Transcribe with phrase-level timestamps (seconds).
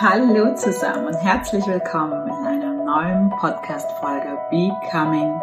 [0.00, 5.40] Hallo zusammen und herzlich willkommen in einer neuen Podcast-Folge Becoming.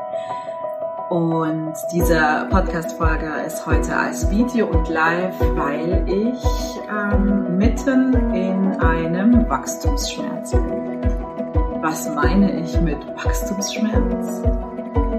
[1.10, 6.42] Und diese Podcast-Folge ist heute als Video und live, weil ich
[6.90, 11.02] ähm, mitten in einem Wachstumsschmerz bin.
[11.82, 14.42] Was meine ich mit Wachstumsschmerz?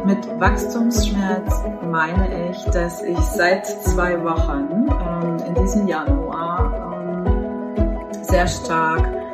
[0.06, 8.48] Mit Wachstumsschmerz meine ich, dass ich seit zwei Wochen ähm, in diesem Januar ähm, sehr
[8.48, 9.25] stark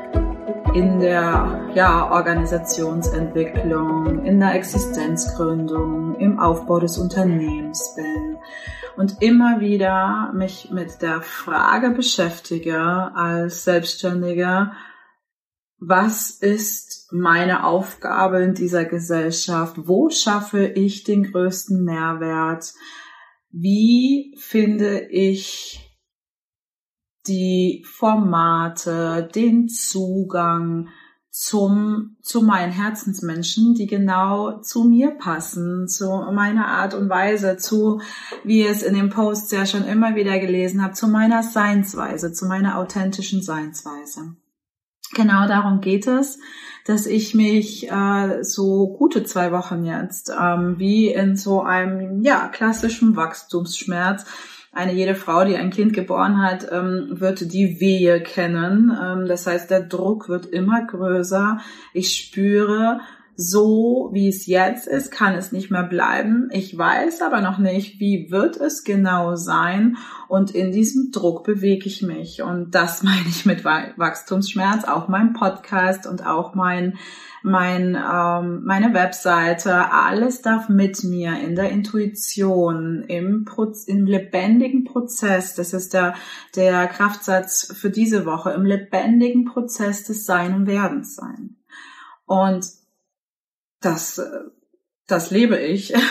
[0.74, 8.38] in der ja, Organisationsentwicklung, in der Existenzgründung, im Aufbau des Unternehmens bin
[8.96, 14.72] und immer wieder mich mit der Frage beschäftige als Selbstständiger,
[15.78, 19.74] was ist meine Aufgabe in dieser Gesellschaft?
[19.76, 22.72] Wo schaffe ich den größten Mehrwert?
[23.50, 25.91] Wie finde ich
[27.26, 30.88] die Formate, den Zugang
[31.32, 38.02] zum, zu meinen Herzensmenschen, die genau zu mir passen, zu meiner Art und Weise, zu,
[38.44, 42.34] wie ihr es in dem Post ja schon immer wieder gelesen habt, zu meiner Seinsweise,
[42.34, 44.36] zu meiner authentischen Seinsweise.
[45.14, 46.38] Genau darum geht es,
[46.84, 52.48] dass ich mich äh, so gute zwei Wochen jetzt ähm, wie in so einem ja
[52.48, 54.26] klassischen Wachstumsschmerz
[54.72, 58.90] eine jede Frau, die ein Kind geboren hat, ähm, wird die Wehe kennen.
[59.00, 61.58] Ähm, das heißt, der Druck wird immer größer.
[61.92, 63.00] Ich spüre,
[63.36, 66.48] so wie es jetzt ist, kann es nicht mehr bleiben.
[66.52, 69.96] Ich weiß aber noch nicht, wie wird es genau sein.
[70.28, 72.42] Und in diesem Druck bewege ich mich.
[72.42, 76.98] Und das meine ich mit Wachstumsschmerz, auch mein Podcast und auch mein
[77.44, 84.84] mein, ähm, meine Webseite, alles darf mit mir in der Intuition, im, Pro im lebendigen
[84.84, 86.14] Prozess, das ist der,
[86.54, 91.56] der Kraftsatz für diese Woche, im lebendigen Prozess des Sein und Werdens sein.
[92.26, 92.64] Und
[93.82, 94.40] das, äh,
[95.06, 95.92] das lebe ich.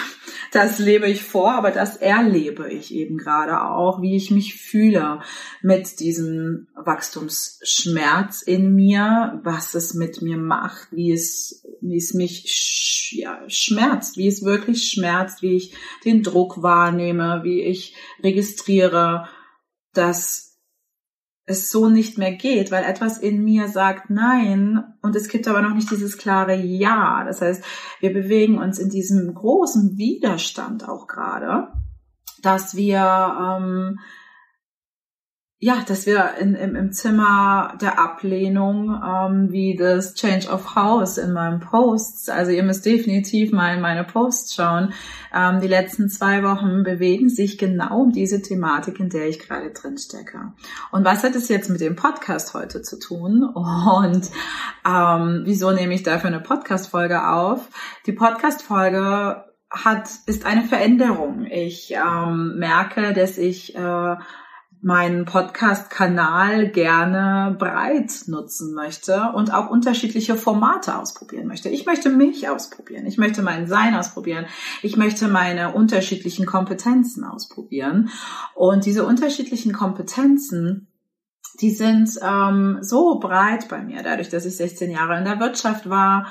[0.54, 5.22] Das lebe ich vor, aber das erlebe ich eben gerade auch, wie ich mich fühle
[5.62, 13.14] mit diesem Wachstumsschmerz in mir, was es mit mir macht, wie es, wie es mich
[13.14, 15.74] ja, schmerzt, wie es wirklich schmerzt, wie ich
[16.04, 19.30] den Druck wahrnehme, wie ich registriere,
[19.94, 20.51] dass
[21.46, 25.62] es so nicht mehr geht, weil etwas in mir sagt Nein und es gibt aber
[25.62, 27.24] noch nicht dieses klare Ja.
[27.26, 27.64] Das heißt,
[28.00, 31.70] wir bewegen uns in diesem großen Widerstand auch gerade,
[32.42, 34.00] dass wir ähm,
[35.64, 41.20] ja, dass wir in, im, im Zimmer der Ablehnung, ähm, wie das Change of House
[41.20, 44.92] in meinem Posts, also ihr müsst definitiv mal in meine Posts schauen,
[45.32, 49.70] ähm, die letzten zwei Wochen bewegen sich genau um diese Thematik, in der ich gerade
[49.70, 50.52] drin stecke.
[50.92, 53.44] Und was hat es jetzt mit dem Podcast heute zu tun?
[53.54, 54.32] Und
[54.84, 57.70] ähm, wieso nehme ich dafür eine Podcast-Folge auf?
[58.08, 61.46] Die Podcast-Folge hat, ist eine Veränderung.
[61.46, 64.16] Ich ähm, merke, dass ich äh,
[64.84, 71.70] meinen Podcast-Kanal gerne breit nutzen möchte und auch unterschiedliche Formate ausprobieren möchte.
[71.70, 73.06] Ich möchte mich ausprobieren.
[73.06, 74.46] Ich möchte mein Sein ausprobieren.
[74.82, 78.10] Ich möchte meine unterschiedlichen Kompetenzen ausprobieren.
[78.56, 80.88] Und diese unterschiedlichen Kompetenzen,
[81.60, 85.90] die sind ähm, so breit bei mir, dadurch, dass ich 16 Jahre in der Wirtschaft
[85.90, 86.26] war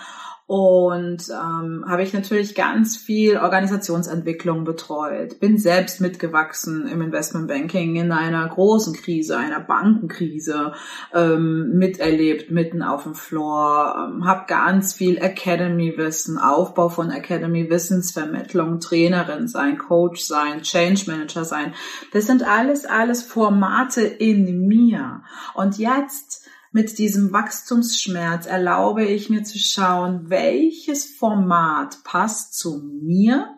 [0.50, 5.38] und ähm, habe ich natürlich ganz viel Organisationsentwicklung betreut.
[5.38, 10.72] Bin selbst mitgewachsen im Investmentbanking in einer großen Krise, einer Bankenkrise,
[11.14, 14.08] ähm, miterlebt, mitten auf dem Floor.
[14.10, 21.74] Ähm, habe ganz viel Academy-Wissen, Aufbau von Academy-Wissensvermittlung, Trainerin sein, Coach sein, Change Manager sein.
[22.12, 25.22] Das sind alles, alles Formate in mir.
[25.54, 33.56] Und jetzt mit diesem Wachstumsschmerz erlaube ich mir zu schauen, welches Format passt zu mir,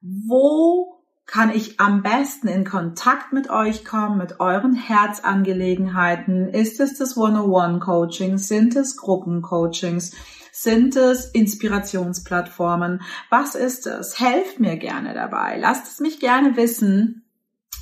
[0.00, 0.94] wo
[1.26, 6.48] kann ich am besten in Kontakt mit euch kommen, mit euren Herzangelegenheiten?
[6.48, 8.38] Ist es das One-on-One-Coaching?
[8.38, 10.12] Sind es Gruppencoachings?
[10.52, 13.02] Sind es Inspirationsplattformen?
[13.30, 14.20] Was ist es?
[14.20, 15.58] Helft mir gerne dabei.
[15.58, 17.23] Lasst es mich gerne wissen.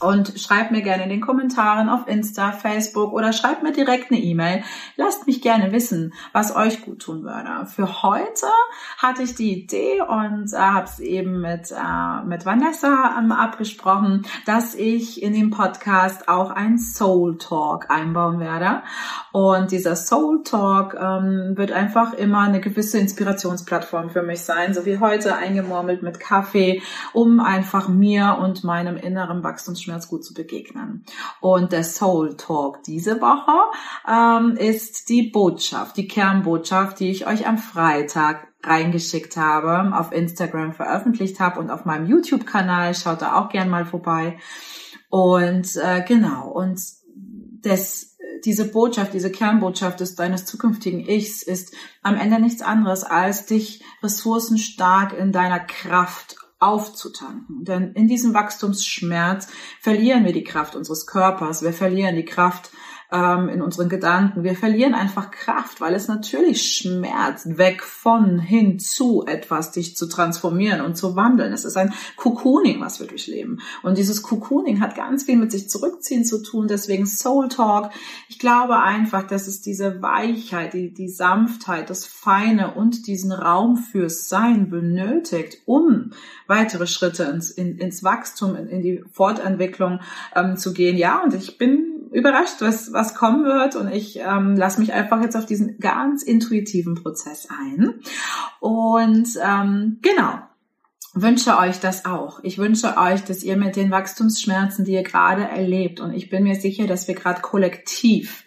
[0.03, 4.21] Und schreibt mir gerne in den Kommentaren auf Insta, Facebook oder schreibt mir direkt eine
[4.21, 4.65] E-Mail.
[4.97, 7.67] Lasst mich gerne wissen, was euch gut tun würde.
[7.67, 8.47] Für heute
[8.99, 14.27] hatte ich die Idee und äh, habe es eben mit, äh, mit Vanessa ähm, abgesprochen,
[14.45, 18.83] dass ich in dem Podcast auch ein Soul Talk einbauen werde.
[19.31, 24.85] Und dieser Soul Talk ähm, wird einfach immer eine gewisse Inspirationsplattform für mich sein, so
[24.85, 26.83] wie heute eingemurmelt mit Kaffee,
[27.13, 31.05] um einfach mir und meinem inneren Wachstumsschmerz Wachstumsschmerz gut zu begegnen.
[31.41, 33.71] Und der Soul Talk diese Woche
[34.09, 40.73] ähm, ist die Botschaft, die Kernbotschaft, die ich euch am Freitag reingeschickt habe, auf Instagram
[40.73, 42.95] veröffentlicht habe und auf meinem YouTube-Kanal.
[42.95, 44.39] Schaut da auch gern mal vorbei.
[45.11, 46.81] Und äh, genau, und
[47.63, 53.47] das, diese Botschaft, diese Kernbotschaft des deines zukünftigen Ichs ist am Ende nichts anderes, als
[53.47, 57.65] dich ressourcenstark in deiner Kraft aufzutanken.
[57.65, 59.49] Denn in diesem Wachstumsschmerz
[59.81, 62.71] verlieren wir die Kraft unseres Körpers, wir verlieren die Kraft
[63.13, 64.43] ähm, in unseren Gedanken.
[64.43, 70.07] Wir verlieren einfach Kraft, weil es natürlich schmerzt, weg von, hin zu etwas, dich zu
[70.09, 71.53] transformieren und zu wandeln.
[71.53, 73.61] Es ist ein Cocooning, was wir durchleben.
[73.83, 76.67] Und dieses Cocooning hat ganz viel mit sich zurückziehen zu tun.
[76.69, 77.91] Deswegen Soul Talk.
[78.29, 83.77] Ich glaube einfach, dass es diese Weichheit, die, die Sanftheit, das Feine und diesen Raum
[83.77, 86.13] fürs Sein benötigt, um
[86.47, 90.01] weitere Schritte ins, in, ins Wachstum, in, in die Fortentwicklung
[90.35, 90.97] ähm, zu gehen.
[90.97, 95.21] Ja, und ich bin überrascht, was, was kommen wird und ich ähm, lasse mich einfach
[95.23, 98.01] jetzt auf diesen ganz intuitiven Prozess ein.
[98.61, 100.39] Und ähm, genau,
[101.15, 102.41] wünsche euch das auch.
[102.43, 106.45] Ich wünsche euch, dass ihr mit den Wachstumsschmerzen, die ihr gerade erlebt, und ich bin
[106.45, 108.45] mir sicher, dass wir gerade kollektiv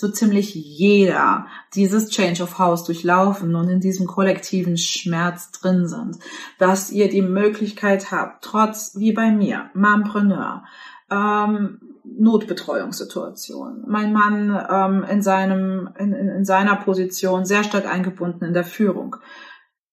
[0.00, 6.18] so ziemlich jeder dieses Change of House durchlaufen und in diesem kollektiven Schmerz drin sind,
[6.58, 10.64] dass ihr die Möglichkeit habt, trotz, wie bei mir, Mompreneur,
[11.10, 11.80] ähm,
[12.18, 13.84] Notbetreuungssituation.
[13.86, 19.16] Mein Mann ähm, in, seinem, in, in seiner Position sehr stark eingebunden in der Führung.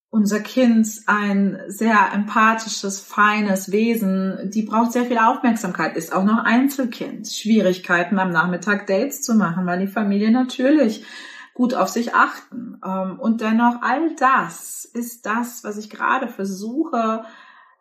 [0.10, 6.44] Unser Kind ein sehr empathisches, feines Wesen, die braucht sehr viel Aufmerksamkeit, ist auch noch
[6.44, 7.28] Einzelkind.
[7.28, 11.06] Schwierigkeiten am Nachmittag Dates zu machen, weil die Familie natürlich
[11.54, 12.80] gut auf sich achten.
[12.86, 17.24] Ähm, und dennoch all das ist das, was ich gerade versuche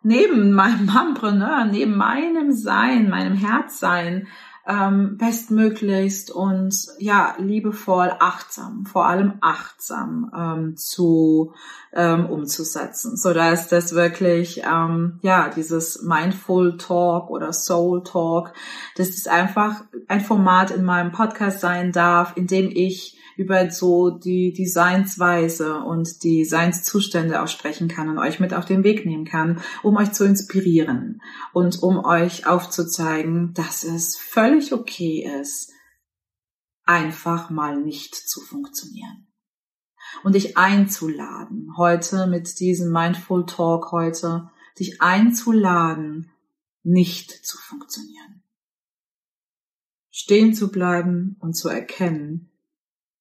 [0.07, 4.27] neben meinem Mompreneur, neben meinem Sein, meinem Herzsein,
[4.65, 11.53] ähm, bestmöglichst und ja, liebevoll, achtsam, vor allem achtsam ähm, zu
[11.93, 18.53] ähm, umzusetzen, so dass das wirklich ähm, ja dieses Mindful Talk oder Soul Talk,
[18.97, 24.09] dass es einfach ein Format in meinem Podcast sein darf, in dem ich über so
[24.09, 29.25] die Designsweise und die Seinszustände auch sprechen kann und euch mit auf den Weg nehmen
[29.25, 31.21] kann, um euch zu inspirieren
[31.53, 35.71] und um euch aufzuzeigen, dass es völlig okay ist,
[36.83, 39.27] einfach mal nicht zu funktionieren.
[40.23, 44.49] Und dich einzuladen, heute mit diesem Mindful Talk heute,
[44.79, 46.31] dich einzuladen,
[46.81, 48.41] nicht zu funktionieren.
[50.09, 52.49] Stehen zu bleiben und zu erkennen,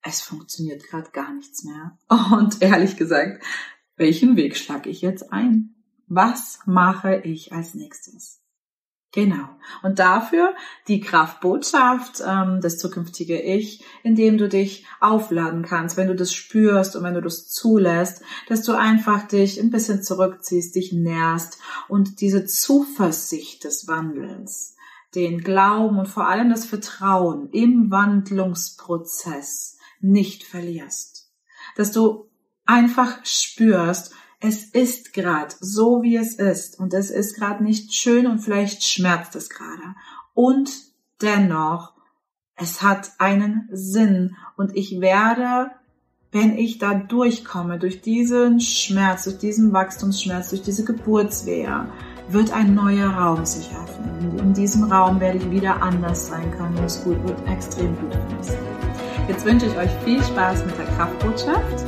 [0.07, 1.99] es funktioniert gerade gar nichts mehr.
[2.39, 3.43] Und ehrlich gesagt,
[3.97, 5.75] welchen Weg schlage ich jetzt ein?
[6.07, 8.41] Was mache ich als nächstes?
[9.13, 9.49] Genau.
[9.83, 10.55] Und dafür
[10.89, 16.97] die Kraftbotschaft, ähm, das zukünftige Ich, indem du dich aufladen kannst, wenn du das spürst
[16.97, 21.59] und wenn du das zulässt, dass du einfach dich ein bisschen zurückziehst, dich nährst
[21.89, 24.77] und diese Zuversicht des Wandels,
[25.15, 29.76] den Glauben und vor allem das Vertrauen im Wandlungsprozess
[30.07, 31.33] nicht verlierst.
[31.77, 32.29] Dass du
[32.65, 38.27] einfach spürst, es ist gerade so, wie es ist und es ist gerade nicht schön
[38.27, 39.95] und vielleicht schmerzt es gerade.
[40.35, 40.71] Und
[41.23, 41.95] dennoch,
[42.55, 45.71] es hat einen Sinn und ich werde,
[46.33, 51.91] wenn ich da durchkomme, durch diesen Schmerz, durch diesen Wachstumsschmerz, durch diese Geburtswehe,
[52.29, 54.39] wird ein neuer Raum sich öffnen.
[54.39, 58.37] In diesem Raum werde ich wieder anders sein können es gut, wird extrem gut für
[58.37, 58.59] mich.
[59.29, 61.85] Jetzt wünsche ich euch viel Spaß mit der Kraftbotschaft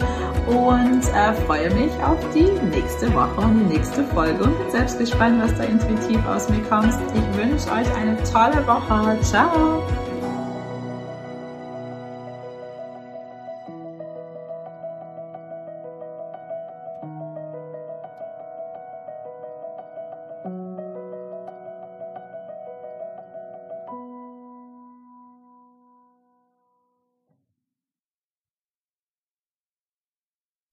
[0.49, 4.99] und äh, freue mich auf die nächste Woche und die nächste Folge und bin selbst
[4.99, 6.95] gespannt, was da intuitiv aus mir kommt.
[7.14, 9.21] Ich wünsche euch eine tolle Woche.
[9.23, 9.83] Ciao!